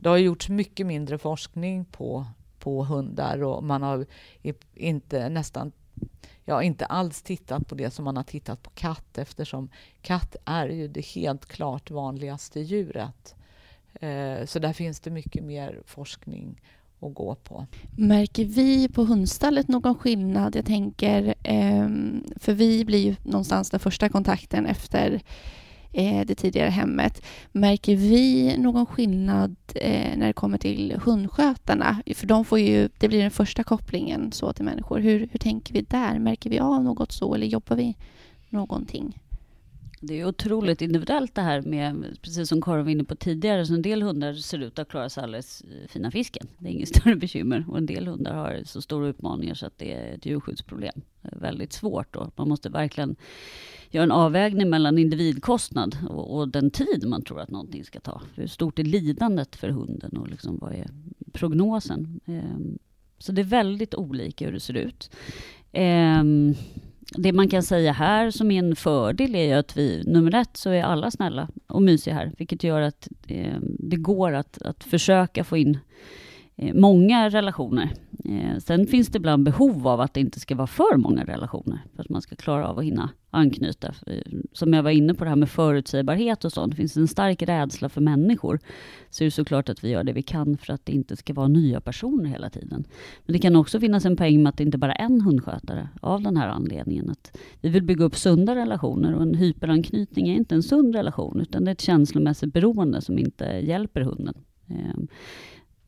[0.00, 2.26] det har gjorts mycket mindre forskning på,
[2.58, 4.06] på hundar och man har
[4.74, 5.72] inte nästan
[6.44, 9.68] ja, inte alls tittat på det som man har tittat på katt eftersom
[10.02, 13.34] katt är ju det helt klart vanligaste djuret.
[14.00, 16.60] Eh, så där finns det mycket mer forskning
[17.00, 17.66] att gå på.
[17.96, 20.56] Märker vi på hundstallet någon skillnad?
[20.56, 21.88] Jag tänker, eh,
[22.36, 25.22] för vi blir ju någonstans den första kontakten efter
[25.92, 27.22] Eh, det tidigare hemmet.
[27.52, 32.02] Märker vi någon skillnad eh, när det kommer till hundskötarna?
[32.14, 34.98] För de får ju, det blir den första kopplingen så till människor.
[34.98, 36.18] Hur, hur tänker vi där?
[36.18, 37.96] Märker vi av något så eller jobbar vi
[38.48, 39.18] någonting?
[40.02, 43.74] Det är otroligt individuellt det här med, precis som Karin var inne på tidigare, så
[43.74, 46.46] en del hundar ser ut att klara sig alldeles eh, fina fisken.
[46.58, 47.64] Det är inget större bekymmer.
[47.68, 51.00] Och en del hundar har så stora utmaningar så att det är ett djurskyddsproblem.
[51.22, 53.16] Det är väldigt svårt och man måste verkligen
[53.90, 58.22] göra en avvägning mellan individkostnad och, och, den tid man tror att någonting ska ta.
[58.34, 60.90] Hur stort är lidandet för hunden och liksom vad är
[61.32, 62.20] prognosen?
[62.26, 62.78] Ehm,
[63.18, 65.10] så det är väldigt olika hur det ser ut.
[65.72, 66.54] Ehm,
[67.16, 70.56] det man kan säga här som är en fördel är ju att vi, nummer ett,
[70.56, 74.84] så är alla snälla och mysiga här, vilket gör att eh, det går att, att
[74.84, 75.78] försöka få in
[76.62, 77.92] Eh, många relationer
[78.24, 81.84] eh, sen finns det ibland behov av att det inte ska vara för många relationer
[81.94, 83.94] för att man ska klara av att hinna anknyta.
[84.06, 86.74] Eh, som jag var inne på det här med förutsägbarhet och sånt.
[86.74, 88.60] Finns det en stark rädsla för människor
[89.10, 91.34] så är det såklart att vi gör det vi kan för att det inte ska
[91.34, 92.84] vara nya personer hela tiden.
[93.26, 95.88] Men det kan också finnas en poäng med att det inte bara är en hundskötare
[96.00, 97.10] av den här anledningen.
[97.10, 101.40] Att vi vill bygga upp sunda relationer och en hyperanknytning är inte en sund relation
[101.40, 104.34] utan det är ett känslomässigt beroende som inte hjälper hunden.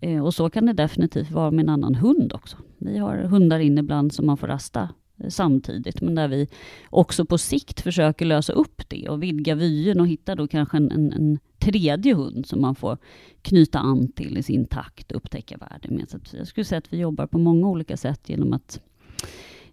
[0.02, 2.56] Eh, och så kan det definitivt vara med en annan hund också.
[2.78, 4.88] Vi har hundar in ibland som man får rasta
[5.18, 6.48] eh, samtidigt, men där vi
[6.90, 10.90] också på sikt försöker lösa upp det och vidga vyn och hitta då kanske en,
[10.90, 12.98] en, en tredje hund som man får
[13.42, 16.10] knyta an till i sin takt och upptäcka världen med.
[16.10, 18.80] Så jag skulle säga att vi jobbar på många olika sätt genom att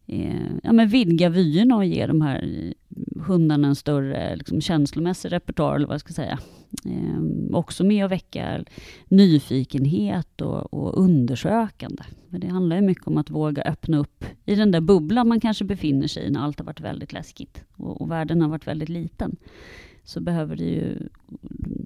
[0.08, 5.32] eh, ja, men vidga vyerna och ge de här eh, hundarna en större liksom, känslomässig
[5.32, 6.40] repertoar, eller vad jag ska säga.
[6.86, 8.66] Eh, också med att väcka
[9.08, 12.04] nyfikenhet och, och undersökande.
[12.30, 15.40] Men det handlar ju mycket om att våga öppna upp i den där bubblan man
[15.40, 18.68] kanske befinner sig i när allt har varit väldigt läskigt och, och världen har varit
[18.68, 19.36] väldigt liten.
[20.04, 21.10] Så behöver det ju,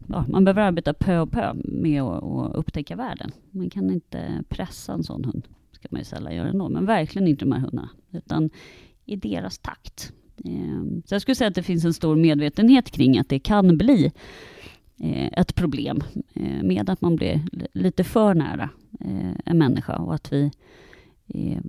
[0.09, 3.31] ja, man behöver arbeta pö och pö med att, att upptäcka världen.
[3.51, 5.47] Man kan inte pressa en sån hund
[5.83, 8.49] ska man ju sällan göra ändå, men verkligen inte de här hundarna, utan
[9.05, 10.13] i deras takt.
[10.45, 13.77] Ehm, så jag skulle säga att det finns en stor medvetenhet kring att det kan
[13.77, 14.11] bli
[14.99, 17.41] Eh, ett problem eh, med att man blir
[17.73, 18.69] lite för nära
[18.99, 20.51] eh, en människa och att vi
[21.27, 21.61] eh,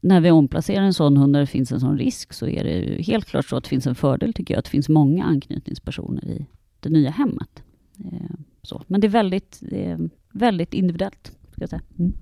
[0.00, 3.02] när vi omplacerar en sån hund där det finns en sån risk så är det
[3.02, 6.24] helt klart så att det finns en fördel tycker jag att det finns många anknytningspersoner
[6.24, 6.46] i
[6.80, 7.62] det nya hemmet.
[8.04, 8.82] Eh, så.
[8.86, 11.32] Men det är väldigt, det är väldigt individuellt.
[11.52, 11.82] Ska jag säga.
[11.98, 12.12] Mm.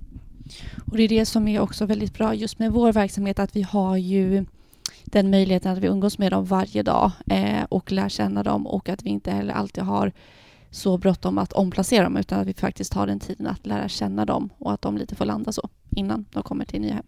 [0.86, 3.62] Och det är det som är också väldigt bra just med vår verksamhet att vi
[3.62, 4.44] har ju
[5.06, 8.88] den möjligheten att vi umgås med dem varje dag eh, och lär känna dem och
[8.88, 10.12] att vi inte heller alltid har
[10.70, 14.24] så bråttom att omplacera dem utan att vi faktiskt har den tiden att lära känna
[14.24, 17.04] dem och att de lite får landa så innan de kommer till nya hem.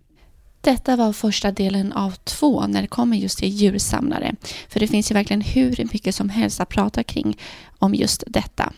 [0.61, 4.34] Detta var första delen av två när det kommer just till djursamlare.
[4.68, 7.38] För det finns ju verkligen hur mycket som helst att prata kring
[7.78, 8.72] om just detta.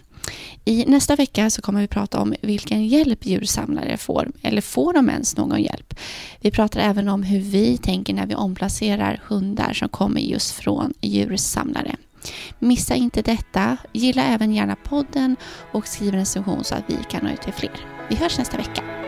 [0.64, 5.10] I nästa vecka så kommer vi prata om vilken hjälp djursamlare får, eller får de
[5.10, 5.94] ens någon hjälp?
[6.40, 10.94] Vi pratar även om hur vi tänker när vi omplacerar hundar som kommer just från
[11.00, 11.96] djursamlare.
[12.58, 13.76] Missa inte detta.
[13.92, 15.36] Gilla även gärna podden
[15.72, 17.86] och skriv en recension så att vi kan nå ut till fler.
[18.08, 18.99] Vi hörs nästa vecka.